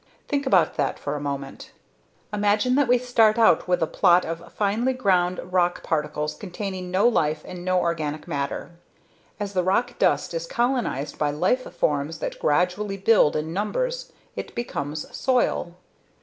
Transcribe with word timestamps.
Think 0.27 0.47
about 0.47 0.77
that 0.77 0.97
for 0.97 1.15
a 1.15 1.19
moment. 1.21 1.73
Imagine 2.33 2.73
that 2.73 2.87
we 2.87 2.97
start 2.97 3.37
out 3.37 3.67
with 3.67 3.83
a 3.83 3.85
plot 3.85 4.25
of 4.25 4.51
finely 4.51 4.93
ground 4.93 5.39
rock 5.53 5.83
particles 5.83 6.33
containing 6.33 6.89
no 6.89 7.07
life 7.07 7.43
and 7.45 7.63
no 7.63 7.79
organic 7.79 8.27
matter. 8.27 8.71
As 9.39 9.53
the 9.53 9.61
rock 9.61 9.99
dust 9.99 10.33
is 10.33 10.47
colonized 10.47 11.19
by 11.19 11.29
life 11.29 11.71
forms 11.71 12.17
that 12.17 12.39
gradually 12.39 12.97
build 12.97 13.35
in 13.35 13.53
numbers 13.53 14.11
it 14.35 14.55
becomes 14.55 15.05
soil. 15.15 15.75